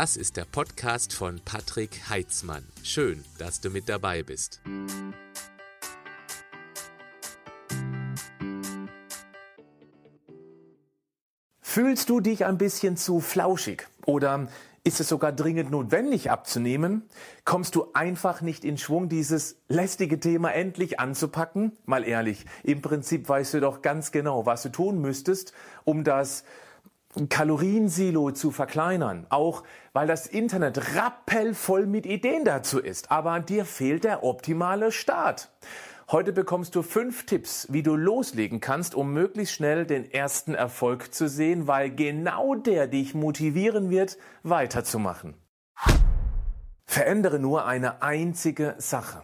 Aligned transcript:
Das 0.00 0.16
ist 0.16 0.38
der 0.38 0.46
Podcast 0.46 1.12
von 1.12 1.42
Patrick 1.44 2.08
Heitzmann. 2.08 2.66
Schön, 2.82 3.22
dass 3.36 3.60
du 3.60 3.68
mit 3.68 3.86
dabei 3.86 4.22
bist. 4.22 4.62
Fühlst 11.60 12.08
du 12.08 12.20
dich 12.20 12.46
ein 12.46 12.56
bisschen 12.56 12.96
zu 12.96 13.20
flauschig 13.20 13.88
oder 14.06 14.48
ist 14.84 15.00
es 15.00 15.08
sogar 15.10 15.32
dringend 15.32 15.70
notwendig 15.70 16.30
abzunehmen? 16.30 17.02
Kommst 17.44 17.74
du 17.74 17.88
einfach 17.92 18.40
nicht 18.40 18.64
in 18.64 18.78
Schwung, 18.78 19.10
dieses 19.10 19.58
lästige 19.68 20.18
Thema 20.18 20.54
endlich 20.54 20.98
anzupacken? 20.98 21.76
Mal 21.84 22.08
ehrlich, 22.08 22.46
im 22.62 22.80
Prinzip 22.80 23.28
weißt 23.28 23.52
du 23.52 23.60
doch 23.60 23.82
ganz 23.82 24.12
genau, 24.12 24.46
was 24.46 24.62
du 24.62 24.70
tun 24.70 25.02
müsstest, 25.02 25.52
um 25.84 26.04
das 26.04 26.44
Kaloriensilo 27.28 28.30
zu 28.30 28.50
verkleinern, 28.50 29.26
auch 29.30 29.64
weil 29.92 30.06
das 30.06 30.26
Internet 30.26 30.94
rappelvoll 30.96 31.86
mit 31.86 32.06
Ideen 32.06 32.44
dazu 32.44 32.78
ist, 32.78 33.10
aber 33.10 33.40
dir 33.40 33.64
fehlt 33.64 34.04
der 34.04 34.22
optimale 34.22 34.92
Start. 34.92 35.50
Heute 36.10 36.32
bekommst 36.32 36.74
du 36.74 36.82
fünf 36.82 37.26
Tipps, 37.26 37.68
wie 37.70 37.84
du 37.84 37.94
loslegen 37.94 38.60
kannst, 38.60 38.94
um 38.94 39.12
möglichst 39.12 39.54
schnell 39.54 39.86
den 39.86 40.10
ersten 40.10 40.54
Erfolg 40.54 41.14
zu 41.14 41.28
sehen, 41.28 41.68
weil 41.68 41.90
genau 41.90 42.56
der 42.56 42.88
dich 42.88 43.14
motivieren 43.14 43.90
wird, 43.90 44.16
weiterzumachen. 44.42 45.34
Verändere 46.84 47.38
nur 47.38 47.64
eine 47.66 48.02
einzige 48.02 48.74
Sache. 48.78 49.22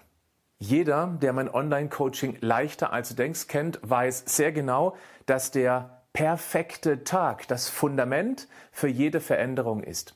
Jeder, 0.58 1.18
der 1.20 1.32
mein 1.32 1.52
Online-Coaching 1.52 2.38
leichter 2.40 2.92
als 2.92 3.10
du 3.10 3.14
denkst 3.16 3.48
kennt, 3.48 3.80
weiß 3.82 4.22
sehr 4.26 4.52
genau, 4.52 4.96
dass 5.26 5.50
der 5.50 5.95
perfekte 6.16 7.04
Tag 7.04 7.46
das 7.46 7.68
Fundament 7.68 8.48
für 8.72 8.88
jede 8.88 9.20
Veränderung 9.20 9.82
ist. 9.82 10.14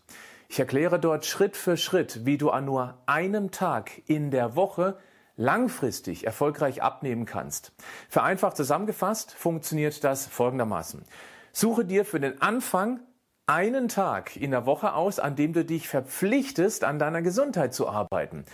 Ich 0.48 0.58
erkläre 0.58 0.98
dort 0.98 1.26
Schritt 1.26 1.58
für 1.58 1.76
Schritt, 1.76 2.24
wie 2.24 2.38
du 2.38 2.48
an 2.48 2.64
nur 2.64 2.96
einem 3.04 3.50
Tag 3.50 3.90
in 4.06 4.30
der 4.30 4.56
Woche 4.56 4.96
langfristig 5.36 6.24
erfolgreich 6.24 6.82
abnehmen 6.82 7.26
kannst. 7.26 7.72
Vereinfacht 8.08 8.56
zusammengefasst 8.56 9.32
funktioniert 9.32 10.02
das 10.02 10.26
folgendermaßen. 10.26 11.04
Suche 11.52 11.84
dir 11.84 12.06
für 12.06 12.18
den 12.18 12.40
Anfang 12.40 13.00
einen 13.44 13.88
Tag 13.88 14.36
in 14.36 14.52
der 14.52 14.64
Woche 14.64 14.94
aus, 14.94 15.18
an 15.18 15.36
dem 15.36 15.52
du 15.52 15.66
dich 15.66 15.86
verpflichtest, 15.86 16.82
an 16.82 16.98
deiner 16.98 17.20
Gesundheit 17.20 17.74
zu 17.74 17.86
arbeiten. 17.86 18.46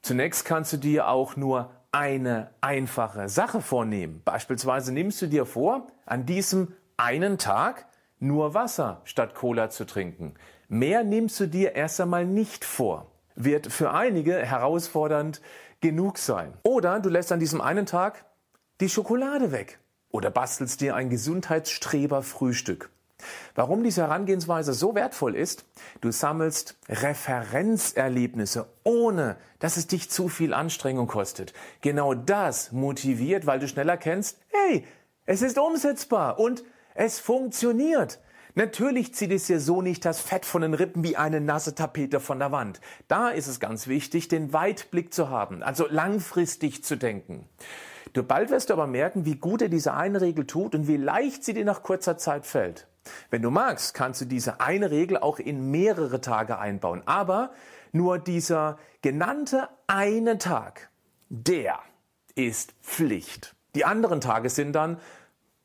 Zunächst 0.00 0.44
kannst 0.44 0.72
du 0.72 0.76
dir 0.76 1.08
auch 1.08 1.34
nur 1.34 1.72
eine 1.90 2.50
einfache 2.60 3.28
Sache 3.28 3.60
vornehmen. 3.60 4.22
Beispielsweise 4.24 4.92
nimmst 4.92 5.20
du 5.22 5.26
dir 5.26 5.44
vor, 5.44 5.88
an 6.06 6.24
diesem 6.24 6.72
einen 6.96 7.38
Tag 7.38 7.86
nur 8.18 8.54
Wasser 8.54 9.02
statt 9.04 9.34
Cola 9.34 9.70
zu 9.70 9.84
trinken. 9.84 10.34
Mehr 10.68 11.04
nimmst 11.04 11.38
du 11.40 11.46
dir 11.46 11.74
erst 11.74 12.00
einmal 12.00 12.24
nicht 12.24 12.64
vor. 12.64 13.10
Wird 13.34 13.72
für 13.72 13.92
einige 13.92 14.36
herausfordernd 14.36 15.40
genug 15.80 16.18
sein. 16.18 16.54
Oder 16.62 17.00
du 17.00 17.08
lässt 17.08 17.32
an 17.32 17.40
diesem 17.40 17.60
einen 17.60 17.86
Tag 17.86 18.24
die 18.80 18.88
Schokolade 18.88 19.52
weg. 19.52 19.78
Oder 20.10 20.30
bastelst 20.30 20.80
dir 20.80 20.94
ein 20.94 21.10
Gesundheitsstreber-Frühstück. 21.10 22.90
Warum 23.54 23.82
diese 23.82 24.02
Herangehensweise 24.02 24.72
so 24.74 24.94
wertvoll 24.94 25.34
ist, 25.34 25.64
du 26.00 26.10
sammelst 26.10 26.76
Referenzerlebnisse, 26.88 28.66
ohne 28.82 29.36
dass 29.58 29.76
es 29.76 29.86
dich 29.86 30.10
zu 30.10 30.28
viel 30.28 30.52
Anstrengung 30.52 31.06
kostet. 31.06 31.52
Genau 31.80 32.14
das 32.14 32.72
motiviert, 32.72 33.46
weil 33.46 33.60
du 33.60 33.68
schneller 33.68 33.96
kennst, 33.96 34.38
hey, 34.48 34.86
es 35.26 35.42
ist 35.42 35.58
umsetzbar 35.58 36.38
und 36.38 36.64
es 36.94 37.20
funktioniert. 37.20 38.20
Natürlich 38.56 39.12
zieht 39.14 39.32
es 39.32 39.48
dir 39.48 39.58
so 39.58 39.82
nicht 39.82 40.04
das 40.04 40.20
Fett 40.20 40.46
von 40.46 40.62
den 40.62 40.74
Rippen 40.74 41.02
wie 41.02 41.16
eine 41.16 41.40
nasse 41.40 41.74
Tapete 41.74 42.20
von 42.20 42.38
der 42.38 42.52
Wand. 42.52 42.80
Da 43.08 43.30
ist 43.30 43.48
es 43.48 43.58
ganz 43.58 43.88
wichtig, 43.88 44.28
den 44.28 44.52
Weitblick 44.52 45.12
zu 45.12 45.28
haben, 45.28 45.64
also 45.64 45.86
langfristig 45.90 46.84
zu 46.84 46.96
denken. 46.96 47.48
Du 48.12 48.22
bald 48.22 48.50
wirst 48.50 48.70
du 48.70 48.74
aber 48.74 48.86
merken, 48.86 49.24
wie 49.24 49.34
gut 49.34 49.60
dir 49.60 49.68
diese 49.68 49.94
eine 49.94 50.20
Regel 50.20 50.46
tut 50.46 50.76
und 50.76 50.86
wie 50.86 50.96
leicht 50.96 51.42
sie 51.42 51.52
dir 51.52 51.64
nach 51.64 51.82
kurzer 51.82 52.16
Zeit 52.16 52.46
fällt. 52.46 52.86
Wenn 53.28 53.42
du 53.42 53.50
magst, 53.50 53.92
kannst 53.92 54.20
du 54.20 54.24
diese 54.24 54.60
eine 54.60 54.92
Regel 54.92 55.18
auch 55.18 55.40
in 55.40 55.72
mehrere 55.72 56.20
Tage 56.20 56.58
einbauen. 56.58 57.02
Aber 57.06 57.50
nur 57.90 58.20
dieser 58.20 58.78
genannte 59.02 59.68
eine 59.88 60.38
Tag, 60.38 60.90
der 61.28 61.80
ist 62.36 62.72
Pflicht. 62.82 63.56
Die 63.74 63.84
anderen 63.84 64.20
Tage 64.20 64.48
sind 64.48 64.74
dann 64.74 65.00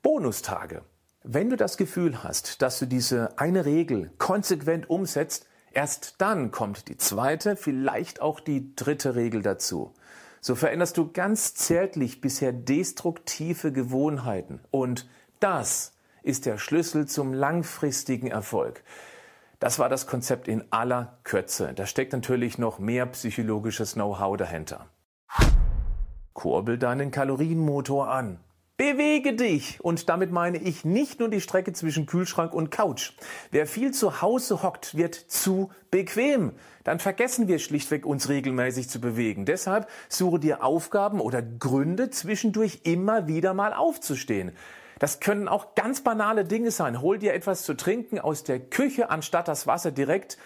Bonustage. 0.01 0.81
Wenn 1.24 1.50
du 1.50 1.57
das 1.57 1.75
Gefühl 1.75 2.24
hast, 2.24 2.62
dass 2.62 2.80
du 2.80 2.85
diese 2.85 3.38
eine 3.38 3.66
Regel 3.66 4.09
konsequent 4.19 4.90
umsetzt, 4.90 5.47
erst 5.74 6.16
dann 6.19 6.52
kommt 6.52 6.88
die 6.88 6.96
zweite, 6.96 7.57
vielleicht 7.57 8.22
auch 8.22 8.40
die 8.40 8.74
dritte 8.75 9.16
Regel 9.16 9.41
dazu. 9.41 9.94
So 10.40 10.56
veränderst 10.56 10.96
du 10.97 11.12
ganz 11.12 11.53
zärtlich 11.56 12.22
bisher 12.22 12.53
destruktive 12.53 13.74
Gewohnheiten. 13.74 14.62
Und 14.72 15.09
das 15.41 15.91
ist 16.24 16.46
der 16.46 16.58
Schlüssel 16.58 17.06
zum 17.06 17.34
langfristigen 17.34 18.28
Erfolg. 18.28 18.81
Das 19.59 19.78
war 19.78 19.90
das 19.90 20.08
Konzept 20.08 20.47
in 20.47 20.63
aller 20.72 21.19
Kürze. 21.25 21.74
Da 21.74 21.85
steckt 21.85 22.13
natürlich 22.13 22.58
noch 22.58 22.79
mehr 22.79 23.06
psychologisches 23.08 23.96
Know-how 23.96 24.38
dahinter. 24.38 24.88
Kurbel 26.31 26.78
deinen 26.78 27.12
Kalorienmotor 27.12 28.09
an. 28.09 28.40
Bewege 28.79 29.34
dich! 29.34 29.78
Und 29.81 30.07
damit 30.07 30.31
meine 30.31 30.57
ich 30.57 30.85
nicht 30.85 31.19
nur 31.19 31.28
die 31.28 31.41
Strecke 31.41 31.73
zwischen 31.73 32.06
Kühlschrank 32.06 32.53
und 32.53 32.72
Couch. 32.72 33.12
Wer 33.51 33.67
viel 33.67 33.91
zu 33.91 34.22
Hause 34.22 34.63
hockt, 34.63 34.95
wird 34.95 35.16
zu 35.16 35.69
bequem. 35.91 36.53
Dann 36.85 37.00
vergessen 37.00 37.50
wir 37.50 37.59
schlichtweg, 37.59 38.06
uns 38.06 38.29
regelmäßig 38.29 38.88
zu 38.88 39.01
bewegen. 39.01 39.44
Deshalb 39.44 39.90
suche 40.07 40.40
dir 40.40 40.63
Aufgaben 40.63 41.19
oder 41.19 41.41
Gründe, 41.41 42.09
zwischendurch 42.09 42.79
immer 42.84 43.28
wieder 43.28 43.53
mal 43.53 43.73
aufzustehen. 43.73 44.53
Das 44.97 45.19
können 45.19 45.50
auch 45.50 45.75
ganz 45.75 46.00
banale 46.00 46.46
Dinge 46.46 46.72
sein. 46.72 47.01
Hol 47.01 47.19
dir 47.19 47.34
etwas 47.34 47.63
zu 47.63 47.73
trinken 47.73 48.17
aus 48.17 48.46
der 48.46 48.61
Küche, 48.61 49.09
anstatt 49.09 49.50
das 49.50 49.67
Wasser 49.67 49.91
direkt 49.91 50.38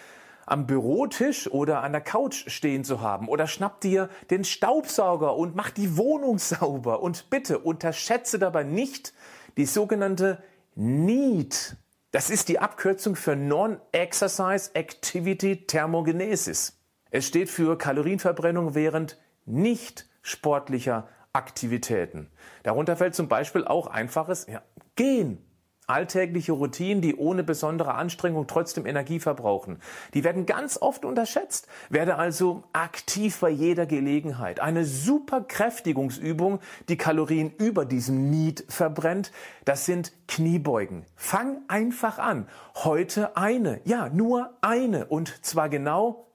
am 0.46 0.68
Bürotisch 0.68 1.50
oder 1.50 1.84
an 1.84 1.92
der 1.92 2.02
Couch 2.02 2.50
stehen 2.50 2.84
zu 2.84 3.02
haben. 3.02 3.28
Oder 3.28 3.48
schnapp 3.48 3.82
dir 3.82 4.10
den 4.30 4.44
Staubsauger 4.44 5.36
und 5.36 5.56
mach 5.56 5.70
die 5.72 5.98
Wohnung 5.98 6.40
sauber. 6.40 7.02
Und 7.02 7.30
bitte 7.30 7.60
unterschätze 7.60 8.40
dabei 8.40 8.64
nicht 8.64 9.14
die 9.58 9.66
sogenannte 9.66 10.42
NEAT. 10.76 11.78
Das 12.12 12.30
ist 12.30 12.50
die 12.50 12.60
Abkürzung 12.60 13.16
für 13.16 13.36
Non-Exercise 13.36 14.72
Activity 14.76 15.66
Thermogenesis. 15.66 16.80
Es 17.10 17.28
steht 17.28 17.50
für 17.50 17.78
Kalorienverbrennung 17.78 18.76
während 18.76 19.20
nicht 19.46 20.08
sportlicher 20.22 21.08
Aktivitäten. 21.34 22.30
Darunter 22.64 22.96
fällt 22.96 23.16
zum 23.16 23.28
Beispiel 23.28 23.66
auch 23.66 23.88
einfaches 23.88 24.46
ja, 24.48 24.62
Gehen 24.96 25.44
Alltägliche 25.88 26.54
Routinen, 26.54 27.02
die 27.02 27.16
ohne 27.16 27.44
besondere 27.44 27.96
Anstrengung 27.96 28.48
trotzdem 28.48 28.86
Energie 28.86 29.20
verbrauchen. 29.20 29.80
Die 30.14 30.24
werden 30.24 30.46
ganz 30.46 30.78
oft 30.82 31.06
unterschätzt. 31.06 31.68
Werde 31.90 32.16
also 32.16 32.64
aktiv 32.74 33.40
bei 33.40 33.50
jeder 33.50 33.86
Gelegenheit. 33.86 34.60
Eine 34.60 34.86
super 34.86 35.42
Kräftigungsübung, 35.42 36.60
die 36.90 36.98
Kalorien 36.98 37.54
über 37.58 37.86
diesem 37.86 38.30
Need 38.30 38.66
verbrennt. 38.70 39.32
Das 39.66 39.86
sind 39.86 40.14
Kniebeugen. 40.28 41.06
Fang 41.16 41.62
einfach 41.68 42.20
an. 42.20 42.48
Heute 42.76 43.38
eine. 43.38 43.82
Ja, 43.86 44.10
nur 44.10 44.54
eine. 44.62 45.06
Und 45.06 45.46
zwar 45.46 45.70
genau 45.70 46.28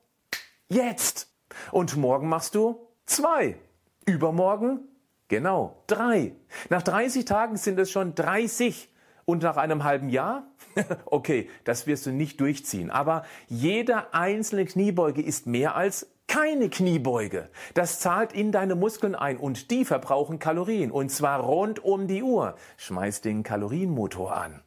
jetzt. 0.68 1.32
Und 1.72 1.96
morgen 1.96 2.28
machst 2.28 2.54
du 2.54 2.86
zwei. 3.06 3.56
Übermorgen 4.04 4.80
Genau, 5.28 5.82
drei. 5.86 6.32
Nach 6.70 6.82
30 6.82 7.26
Tagen 7.26 7.56
sind 7.58 7.78
es 7.78 7.90
schon 7.90 8.14
30. 8.14 8.88
Und 9.28 9.42
nach 9.42 9.58
einem 9.58 9.84
halben 9.84 10.08
Jahr? 10.08 10.44
okay, 11.04 11.50
das 11.64 11.86
wirst 11.86 12.06
du 12.06 12.10
nicht 12.12 12.40
durchziehen. 12.40 12.90
Aber 12.90 13.26
jede 13.46 14.14
einzelne 14.14 14.64
Kniebeuge 14.64 15.20
ist 15.20 15.46
mehr 15.46 15.76
als 15.76 16.10
keine 16.28 16.70
Kniebeuge. 16.70 17.50
Das 17.74 18.00
zahlt 18.00 18.32
in 18.32 18.52
deine 18.52 18.74
Muskeln 18.74 19.14
ein 19.14 19.36
und 19.36 19.70
die 19.70 19.84
verbrauchen 19.84 20.38
Kalorien. 20.38 20.90
Und 20.90 21.10
zwar 21.10 21.40
rund 21.40 21.84
um 21.84 22.06
die 22.06 22.22
Uhr. 22.22 22.54
Schmeiß 22.78 23.20
den 23.20 23.42
Kalorienmotor 23.42 24.34
an. 24.34 24.62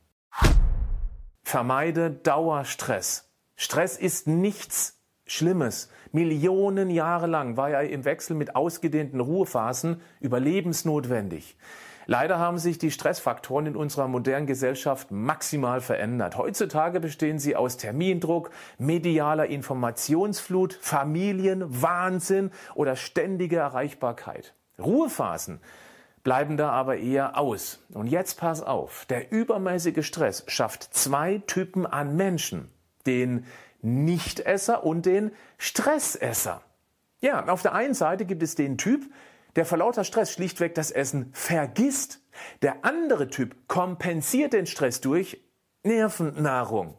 Vermeide 1.41 2.11
Dauerstress. 2.11 3.31
Stress 3.55 3.97
ist 3.97 4.27
nichts 4.27 5.01
Schlimmes. 5.25 5.89
Millionen 6.11 6.91
Jahre 6.91 7.25
lang 7.25 7.57
war 7.57 7.71
er 7.71 7.89
im 7.89 8.05
Wechsel 8.05 8.35
mit 8.35 8.55
ausgedehnten 8.55 9.21
Ruhephasen 9.21 10.01
überlebensnotwendig. 10.19 11.57
Leider 12.05 12.39
haben 12.39 12.57
sich 12.57 12.77
die 12.77 12.91
Stressfaktoren 12.91 13.67
in 13.67 13.75
unserer 13.75 14.07
modernen 14.07 14.47
Gesellschaft 14.47 15.11
maximal 15.11 15.81
verändert. 15.81 16.37
Heutzutage 16.37 16.99
bestehen 16.99 17.39
sie 17.39 17.55
aus 17.55 17.77
Termindruck, 17.77 18.51
medialer 18.77 19.45
Informationsflut, 19.47 20.77
Familienwahnsinn 20.81 22.51
oder 22.75 22.95
ständiger 22.95 23.61
Erreichbarkeit. 23.61 24.53
Ruhephasen 24.79 25.59
bleiben 26.23 26.57
da 26.57 26.71
aber 26.71 26.97
eher 26.97 27.37
aus. 27.37 27.79
Und 27.93 28.07
jetzt 28.07 28.39
pass 28.39 28.61
auf, 28.61 29.05
der 29.05 29.31
übermäßige 29.31 30.05
Stress 30.05 30.43
schafft 30.47 30.93
zwei 30.93 31.41
Typen 31.47 31.85
an 31.85 32.15
Menschen. 32.15 32.69
Den 33.05 33.45
Nichtesser 33.81 34.83
und 34.83 35.05
den 35.05 35.31
Stressesser. 35.57 36.61
Ja, 37.21 37.47
auf 37.47 37.61
der 37.61 37.73
einen 37.73 37.93
Seite 37.93 38.25
gibt 38.25 38.43
es 38.43 38.55
den 38.55 38.77
Typ, 38.77 39.11
der 39.55 39.65
vor 39.65 39.77
lauter 39.77 40.03
Stress 40.03 40.31
schlichtweg 40.31 40.75
das 40.75 40.91
Essen 40.91 41.29
vergisst. 41.33 42.21
Der 42.61 42.85
andere 42.85 43.29
Typ 43.29 43.67
kompensiert 43.67 44.53
den 44.53 44.65
Stress 44.65 45.01
durch 45.01 45.41
Nervennahrung. 45.83 46.97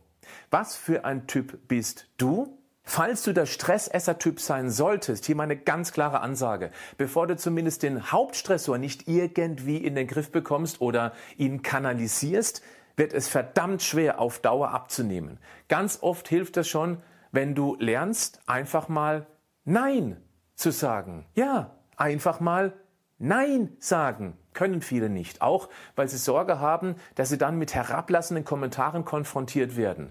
Was 0.51 0.77
für 0.77 1.05
ein 1.05 1.27
Typ 1.27 1.69
bist 1.69 2.09
du? 2.17 2.59
Falls 2.85 3.23
du 3.23 3.33
der 3.33 3.47
Stressesser-Typ 3.47 4.41
sein 4.41 4.69
solltest, 4.69 5.25
hier 5.25 5.37
meine 5.37 5.57
ganz 5.57 5.93
klare 5.93 6.21
Ansage, 6.21 6.73
bevor 6.99 7.29
du 7.29 7.37
zumindest 7.37 7.85
den 7.85 8.11
Hauptstressor 8.11 8.77
nicht 8.77 9.07
irgendwie 9.07 9.77
in 9.77 9.95
den 9.95 10.09
Griff 10.09 10.33
bekommst 10.33 10.81
oder 10.81 11.13
ihn 11.37 11.63
kanalisierst, 11.63 12.61
wird 12.97 13.13
es 13.13 13.29
verdammt 13.29 13.83
schwer 13.83 14.21
auf 14.21 14.41
Dauer 14.41 14.71
abzunehmen. 14.71 15.39
Ganz 15.69 15.99
oft 16.03 16.29
hilft 16.29 16.57
es 16.57 16.69
schon, 16.69 16.99
wenn 17.31 17.55
du 17.55 17.77
lernst, 17.79 18.41
einfach 18.47 18.89
mal 18.89 19.27
Nein 19.65 20.21
zu 20.55 20.71
sagen. 20.73 21.27
Ja, 21.35 21.71
einfach 21.97 22.41
mal 22.41 22.75
Nein 23.19 23.77
sagen 23.79 24.37
können 24.55 24.83
viele 24.83 25.09
nicht, 25.09 25.43
auch 25.43 25.69
weil 25.97 26.09
sie 26.09 26.17
Sorge 26.17 26.61
haben, 26.61 26.97
dass 27.15 27.29
sie 27.29 27.39
dann 27.39 27.59
mit 27.59 27.75
herablassenden 27.75 28.45
Kommentaren 28.45 29.05
konfrontiert 29.05 29.77
werden. 29.77 30.11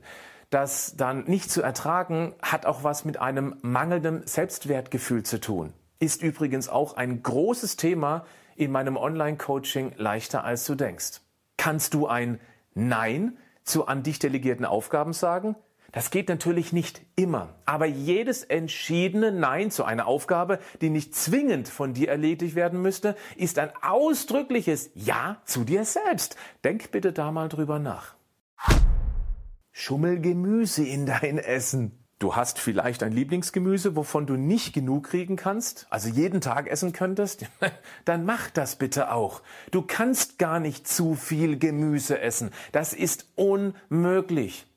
Das 0.50 0.96
dann 0.98 1.26
nicht 1.26 1.50
zu 1.50 1.62
ertragen, 1.62 2.36
hat 2.42 2.66
auch 2.66 2.84
was 2.84 3.06
mit 3.06 3.22
einem 3.22 3.56
mangelnden 3.62 4.26
Selbstwertgefühl 4.26 5.24
zu 5.24 5.40
tun. 5.40 5.74
Ist 6.00 6.24
übrigens 6.24 6.68
auch 6.68 6.98
ein 6.98 7.24
großes 7.24 7.78
Thema 7.78 8.26
in 8.56 8.72
meinem 8.72 8.98
Online-Coaching 8.98 9.94
leichter 9.98 10.44
als 10.44 10.66
du 10.66 10.76
denkst. 10.76 11.22
Kannst 11.58 11.94
du 11.94 12.08
ein 12.08 12.40
Nein 12.74 13.38
zu 13.64 13.88
an 13.88 14.04
dich 14.04 14.20
delegierten 14.20 14.66
Aufgaben 14.66 15.14
sagen? 15.14 15.56
Das 15.92 16.10
geht 16.10 16.30
natürlich 16.30 16.72
nicht 16.72 17.02
immer, 17.16 17.56
aber 17.66 17.86
jedes 17.86 18.44
entschiedene 18.44 19.32
Nein 19.32 19.72
zu 19.72 19.84
einer 19.84 20.08
Aufgabe, 20.08 20.60
die 20.80 20.90
nicht 20.90 21.16
zwingend 21.16 21.68
von 21.68 21.94
dir 21.94 22.10
erledigt 22.10 22.56
werden 22.56 22.82
müsste, 22.82 23.16
ist 23.36 23.60
ein 23.60 23.72
ausdrückliches 23.82 24.92
Ja 24.96 25.42
zu 25.46 25.64
dir 25.66 25.84
selbst. 25.84 26.38
Denk 26.64 26.92
bitte 26.92 27.12
da 27.12 27.32
mal 27.32 27.50
drüber 27.50 27.80
nach. 27.80 28.16
Schummel 29.74 30.20
Gemüse 30.20 30.86
in 30.86 31.06
dein 31.06 31.38
Essen. 31.38 31.98
Du 32.20 32.36
hast 32.36 32.60
vielleicht 32.60 33.02
ein 33.02 33.14
Lieblingsgemüse, 33.14 33.96
wovon 33.96 34.28
du 34.28 34.36
nicht 34.36 34.74
genug 34.74 35.06
kriegen 35.10 35.38
kannst, 35.38 35.88
also 35.90 36.08
jeden 36.08 36.40
Tag 36.40 36.68
essen 36.68 36.94
könntest, 36.94 37.48
dann 38.06 38.26
mach 38.26 38.52
das 38.52 38.76
bitte 38.76 39.12
auch. 39.12 39.42
Du 39.72 39.82
kannst 39.82 40.38
gar 40.38 40.60
nicht 40.60 40.88
zu 40.88 41.16
viel 41.16 41.58
Gemüse 41.58 42.20
essen. 42.20 42.52
Das 42.74 42.94
ist 42.94 43.26
unmöglich. 43.36 44.68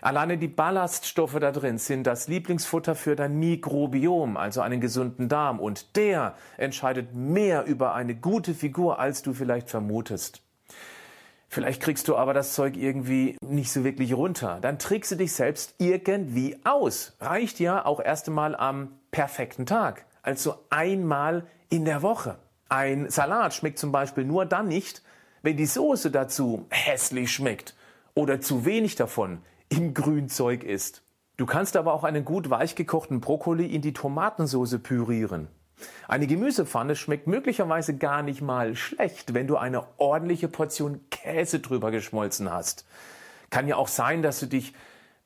Alleine 0.00 0.38
die 0.38 0.48
Ballaststoffe 0.48 1.38
da 1.40 1.52
drin 1.52 1.78
sind 1.78 2.06
das 2.06 2.28
Lieblingsfutter 2.28 2.94
für 2.94 3.16
dein 3.16 3.38
Mikrobiom, 3.38 4.36
also 4.36 4.60
einen 4.60 4.80
gesunden 4.80 5.28
Darm. 5.28 5.60
Und 5.60 5.96
der 5.96 6.34
entscheidet 6.56 7.14
mehr 7.14 7.64
über 7.64 7.94
eine 7.94 8.14
gute 8.14 8.54
Figur, 8.54 8.98
als 8.98 9.22
du 9.22 9.32
vielleicht 9.32 9.70
vermutest. 9.70 10.42
Vielleicht 11.50 11.82
kriegst 11.82 12.08
du 12.08 12.16
aber 12.16 12.34
das 12.34 12.52
Zeug 12.52 12.76
irgendwie 12.76 13.36
nicht 13.40 13.72
so 13.72 13.82
wirklich 13.82 14.14
runter. 14.14 14.58
Dann 14.60 14.78
trickst 14.78 15.12
du 15.12 15.16
dich 15.16 15.32
selbst 15.32 15.74
irgendwie 15.78 16.58
aus. 16.64 17.16
Reicht 17.20 17.58
ja 17.58 17.86
auch 17.86 18.00
erst 18.00 18.28
einmal 18.28 18.54
am 18.54 18.92
perfekten 19.10 19.64
Tag. 19.64 20.04
Also 20.22 20.56
einmal 20.68 21.46
in 21.70 21.86
der 21.86 22.02
Woche. 22.02 22.38
Ein 22.68 23.08
Salat 23.08 23.54
schmeckt 23.54 23.78
zum 23.78 23.92
Beispiel 23.92 24.24
nur 24.24 24.44
dann 24.44 24.68
nicht, 24.68 25.02
wenn 25.42 25.56
die 25.56 25.66
Soße 25.66 26.10
dazu 26.10 26.66
hässlich 26.68 27.32
schmeckt 27.32 27.74
oder 28.14 28.40
zu 28.40 28.66
wenig 28.66 28.96
davon 28.96 29.38
im 29.68 29.94
Grünzeug 29.94 30.64
ist. 30.64 31.02
Du 31.36 31.46
kannst 31.46 31.76
aber 31.76 31.92
auch 31.92 32.04
einen 32.04 32.24
gut 32.24 32.50
weichgekochten 32.50 33.20
Brokkoli 33.20 33.66
in 33.66 33.82
die 33.82 33.92
Tomatensauce 33.92 34.78
pürieren. 34.82 35.48
Eine 36.08 36.26
Gemüsepfanne 36.26 36.96
schmeckt 36.96 37.26
möglicherweise 37.26 37.96
gar 37.96 38.22
nicht 38.22 38.40
mal 38.40 38.74
schlecht, 38.74 39.34
wenn 39.34 39.46
du 39.46 39.56
eine 39.56 39.84
ordentliche 39.98 40.48
Portion 40.48 41.00
Käse 41.10 41.60
drüber 41.60 41.90
geschmolzen 41.90 42.50
hast. 42.50 42.84
Kann 43.50 43.68
ja 43.68 43.76
auch 43.76 43.88
sein, 43.88 44.22
dass 44.22 44.40
du 44.40 44.46
dich 44.46 44.74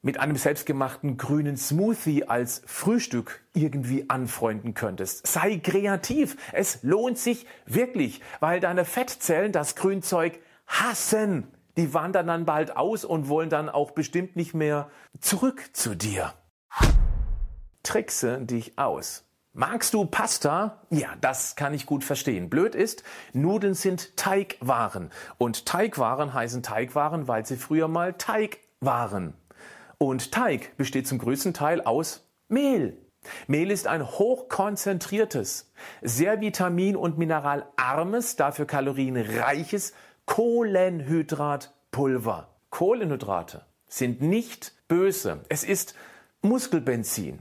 mit 0.03 0.19
einem 0.19 0.37
selbstgemachten 0.37 1.17
grünen 1.17 1.57
Smoothie 1.57 2.25
als 2.25 2.63
Frühstück 2.67 3.41
irgendwie 3.55 4.11
anfreunden 4.11 4.75
könntest. 4.75 5.27
Sei 5.27 5.59
kreativ. 5.59 6.37
Es 6.53 6.83
lohnt 6.83 7.19
sich 7.19 7.47
wirklich, 7.67 8.21
weil 8.41 8.59
deine 8.59 8.85
Fettzellen 8.85 9.53
das 9.53 9.77
Grünzeug 9.77 10.41
hassen. 10.67 11.47
Die 11.77 11.95
wandern 11.95 12.27
dann 12.27 12.45
bald 12.45 12.77
aus 12.77 13.05
und 13.05 13.29
wollen 13.29 13.49
dann 13.51 13.69
auch 13.69 13.93
bestimmt 13.93 14.37
nicht 14.37 14.55
mehr 14.55 14.91
zurück 15.21 15.71
zu 15.73 15.95
dir. 15.95 16.35
Trickse 17.83 18.41
dich 18.41 18.79
aus. 18.79 19.25
Magst 19.55 19.93
du 19.93 20.07
Pasta? 20.07 20.83
Ja, 20.89 21.11
das 21.21 21.57
kann 21.57 21.75
ich 21.75 21.85
gut 21.85 22.05
verstehen. 22.05 22.49
Blöd 22.49 22.75
ist, 22.75 23.03
Nudeln 23.35 23.75
sind 23.75 24.17
Teigwaren. 24.17 25.11
Und 25.37 25.67
Teigwaren 25.67 26.33
heißen 26.33 26.63
Teigwaren, 26.63 27.29
weil 27.29 27.45
sie 27.45 27.57
früher 27.57 27.89
mal 27.89 28.15
Teig 28.15 28.61
waren. 28.81 29.35
Und 29.99 30.33
Teig 30.33 30.77
besteht 30.79 31.07
zum 31.07 31.19
größten 31.19 31.53
Teil 31.53 31.83
aus 31.83 32.27
Mehl. 32.49 32.97
Mehl 33.47 33.71
ist 33.71 33.87
ein 33.87 34.09
hochkonzentriertes, 34.09 35.71
sehr 36.01 36.41
vitamin- 36.41 36.97
und 36.97 37.19
mineralarmes, 37.19 38.37
dafür 38.37 38.67
kalorienreiches 38.67 39.93
Kohlenhydratpulver. 40.27 42.49
Kohlenhydrate 42.71 43.65
sind 43.89 44.23
nicht 44.23 44.73
böse. 44.89 45.41
Es 45.49 45.65
ist 45.65 45.95
Muskelbenzin. 46.41 47.41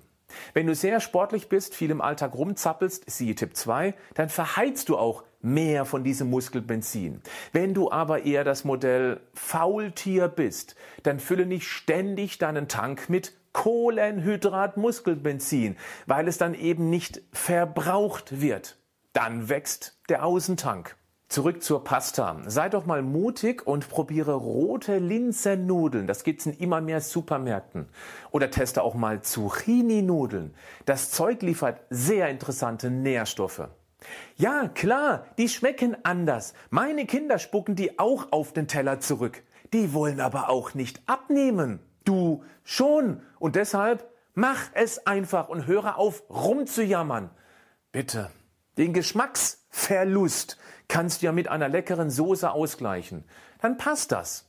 Wenn 0.54 0.68
du 0.68 0.76
sehr 0.76 1.00
sportlich 1.00 1.50
bist, 1.50 1.74
viel 1.76 1.90
im 1.92 2.02
Alltag 2.02 2.36
rumzappelst, 2.36 3.10
siehe 3.10 3.36
Tipp 3.36 3.56
2, 3.56 3.94
dann 4.14 4.28
verheizt 4.30 4.90
du 4.90 4.98
auch 4.98 5.24
mehr 5.42 5.86
von 5.86 6.04
diesem 6.04 6.30
Muskelbenzin. 6.30 7.22
Wenn 7.52 7.74
du 7.74 7.92
aber 7.92 8.26
eher 8.26 8.44
das 8.44 8.64
Modell 8.64 9.22
Faultier 9.34 10.28
bist, 10.28 10.76
dann 11.04 11.20
fülle 11.20 11.46
nicht 11.46 11.68
ständig 11.68 12.38
deinen 12.38 12.68
Tank 12.68 13.10
mit 13.10 13.34
Kohlenhydrat-Muskelbenzin, 13.54 15.78
weil 16.06 16.28
es 16.28 16.38
dann 16.38 16.54
eben 16.54 16.90
nicht 16.90 17.22
verbraucht 17.34 18.42
wird. 18.42 18.78
Dann 19.14 19.48
wächst 19.50 20.00
der 20.10 20.26
Außentank. 20.26 20.96
Zurück 21.32 21.64
zur 21.64 21.86
Pasta. 21.86 22.42
Sei 22.46 22.68
doch 22.68 22.86
mal 22.86 23.02
mutig 23.02 23.66
und 23.66 23.88
probiere 23.88 24.34
rote 24.34 24.98
Linsennudeln. 24.98 26.06
Das 26.06 26.26
gibt's 26.26 26.46
in 26.46 26.52
immer 26.52 26.82
mehr 26.82 27.00
Supermärkten. 27.00 27.88
Oder 28.32 28.52
teste 28.52 28.84
auch 28.84 28.96
mal 28.96 29.22
Zucchini-Nudeln. 29.22 30.54
Das 30.84 31.10
Zeug 31.10 31.42
liefert 31.42 31.80
sehr 31.90 32.28
interessante 32.28 32.92
Nährstoffe. 32.92 33.70
Ja, 34.36 34.68
klar, 34.68 35.26
die 35.38 35.48
schmecken 35.48 35.96
anders. 36.04 36.54
Meine 36.70 37.06
Kinder 37.06 37.40
spucken 37.40 37.78
die 37.78 37.98
auch 37.98 38.34
auf 38.34 38.52
den 38.52 38.68
Teller 38.68 39.00
zurück. 39.00 39.42
Die 39.72 39.94
wollen 39.94 40.20
aber 40.20 40.50
auch 40.50 40.74
nicht 40.74 41.02
abnehmen. 41.06 41.80
Du 42.04 42.44
schon. 42.66 43.22
Und 43.40 43.56
deshalb 43.56 44.06
mach 44.34 44.60
es 44.74 45.08
einfach 45.08 45.48
und 45.48 45.66
höre 45.66 45.98
auf 45.98 46.24
rumzujammern. 46.30 47.30
Bitte. 47.94 48.30
Den 48.78 48.92
Geschmacksverlust 48.92 50.58
kannst 50.92 51.22
du 51.22 51.28
ja 51.28 51.32
mit 51.32 51.48
einer 51.48 51.70
leckeren 51.70 52.10
Soße 52.10 52.52
ausgleichen. 52.52 53.24
Dann 53.62 53.78
passt 53.78 54.12
das. 54.12 54.46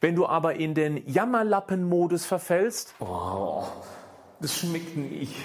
Wenn 0.00 0.14
du 0.14 0.26
aber 0.26 0.54
in 0.54 0.74
den 0.74 1.06
Jammerlappen-Modus 1.06 2.24
verfällst, 2.24 2.94
oh, 3.00 3.64
das 4.40 4.56
schmeckt 4.56 4.96
nicht, 4.96 5.36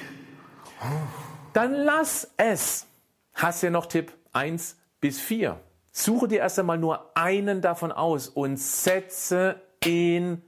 dann 1.52 1.74
lass 1.74 2.32
es. 2.38 2.88
Hast 3.34 3.64
du 3.64 3.72
noch 3.72 3.86
Tipp 3.86 4.14
1 4.32 4.78
bis 5.02 5.20
4. 5.20 5.60
Suche 5.92 6.30
dir 6.30 6.40
erst 6.40 6.60
einmal 6.60 6.78
nur 6.78 7.18
einen 7.18 7.62
davon 7.62 7.92
aus 7.92 8.30
und 8.30 8.58
setze 8.58 9.62
ihn 9.84 10.42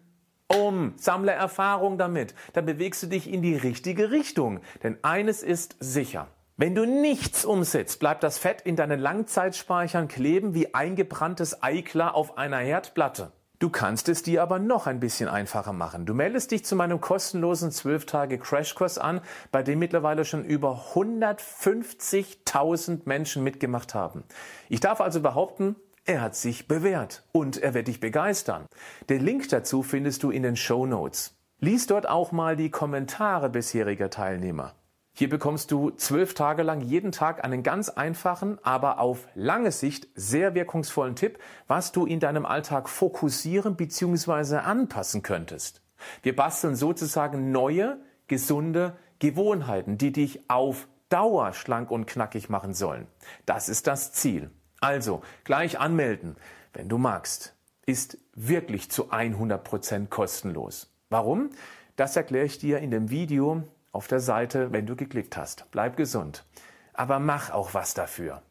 um. 0.48 0.94
Sammle 0.96 1.34
Erfahrung 1.34 1.98
damit. 1.98 2.34
Dann 2.54 2.66
bewegst 2.66 3.04
du 3.04 3.08
dich 3.08 3.30
in 3.30 3.42
die 3.42 3.56
richtige 3.56 4.12
Richtung. 4.12 4.62
Denn 4.84 4.98
eines 5.02 5.44
ist 5.44 5.76
sicher. 5.80 6.28
Wenn 6.62 6.76
du 6.76 6.86
nichts 6.86 7.44
umsetzt, 7.44 8.00
bleibt 8.00 8.22
das 8.22 8.38
Fett 8.38 8.62
in 8.62 8.76
deinen 8.76 9.00
Langzeitspeichern 9.00 10.08
kleben 10.08 10.54
wie 10.54 10.76
eingebranntes 10.76 11.64
Eiklar 11.64 12.14
auf 12.14 12.38
einer 12.38 12.60
Herdplatte. 12.60 13.32
Du 13.58 13.72
kannst 13.72 14.08
es 14.10 14.22
dir 14.22 14.44
aber 14.44 14.60
noch 14.60 14.86
ein 14.86 15.00
bisschen 15.00 15.28
einfacher 15.28 15.74
machen. 15.74 16.06
Du 16.06 16.14
meldest 16.14 16.52
dich 16.52 16.64
zu 16.64 16.76
meinem 16.76 17.02
kostenlosen 17.02 17.72
12 17.72 18.06
Tage 18.06 18.38
Crashkurs 18.38 19.00
an, 19.00 19.22
bei 19.52 19.64
dem 19.64 19.80
mittlerweile 19.80 20.24
schon 20.24 20.46
über 20.46 20.86
150.000 20.94 23.00
Menschen 23.06 23.44
mitgemacht 23.44 23.96
haben. 23.96 24.24
Ich 24.70 24.82
darf 24.82 25.02
also 25.02 25.20
behaupten, 25.20 25.76
er 26.06 26.22
hat 26.22 26.36
sich 26.36 26.68
bewährt 26.68 27.24
und 27.32 27.58
er 27.58 27.74
wird 27.74 27.88
dich 27.88 28.00
begeistern. 28.00 28.68
Den 29.10 29.26
Link 29.26 29.50
dazu 29.50 29.82
findest 29.82 30.22
du 30.22 30.30
in 30.30 30.44
den 30.44 30.56
Show 30.56 30.86
Notes. 30.86 31.34
Lies 31.60 31.88
dort 31.88 32.08
auch 32.08 32.32
mal 32.32 32.56
die 32.56 32.70
Kommentare 32.70 33.50
bisheriger 33.50 34.12
Teilnehmer. 34.12 34.76
Hier 35.14 35.30
bekommst 35.30 35.72
du 35.72 35.92
zwölf 35.92 36.34
Tage 36.34 36.64
lang 36.64 36.82
jeden 36.82 37.12
Tag 37.12 37.44
einen 37.44 37.64
ganz 37.64 37.90
einfachen, 37.90 38.58
aber 38.64 39.00
auf 39.00 39.28
lange 39.36 39.72
Sicht 39.72 40.08
sehr 40.16 40.56
wirkungsvollen 40.56 41.16
Tipp, 41.16 41.38
was 41.68 41.92
du 41.92 42.06
in 42.06 42.20
deinem 42.20 42.46
Alltag 42.46 42.88
fokussieren 42.88 43.76
bzw. 43.76 44.58
anpassen 44.58 45.22
könntest. 45.22 45.82
Wir 46.24 46.36
basteln 46.36 46.76
sozusagen 46.76 47.52
neue, 47.52 48.00
gesunde 48.28 48.98
Gewohnheiten, 49.20 49.98
die 49.98 50.12
dich 50.12 50.50
auf 50.50 50.88
Dauer 51.10 51.54
schlank 51.54 51.92
und 51.92 52.08
knackig 52.08 52.50
machen 52.50 52.74
sollen. 52.74 53.06
Das 53.46 53.68
ist 53.68 53.88
das 53.88 54.14
Ziel. 54.14 54.50
Also 54.80 55.22
gleich 55.44 55.78
anmelden, 55.80 56.38
wenn 56.74 56.88
du 56.88 56.98
magst. 56.98 57.56
Ist 57.86 58.18
wirklich 58.34 58.90
zu 58.90 59.12
100 59.12 59.64
Prozent 59.64 60.10
kostenlos. 60.10 60.94
Warum? 61.10 61.50
Das 61.98 62.16
erkläre 62.16 62.46
ich 62.46 62.58
dir 62.58 62.80
in 62.80 62.90
dem 62.90 63.10
Video 63.10 63.64
auf 63.92 64.08
der 64.08 64.20
Seite, 64.20 64.72
wenn 64.72 64.86
du 64.86 64.96
geklickt 64.96 65.38
hast. 65.38 65.66
Bleib 65.72 65.98
gesund. 65.98 66.46
Aber 66.94 67.20
mach 67.20 67.52
auch 67.52 67.74
was 67.74 67.94
dafür. 67.94 68.42